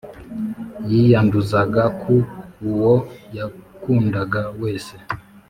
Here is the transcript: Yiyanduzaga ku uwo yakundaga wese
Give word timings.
Yiyanduzaga 0.91 1.83
ku 2.01 2.15
uwo 2.69 2.93
yakundaga 3.37 4.41
wese 4.61 4.95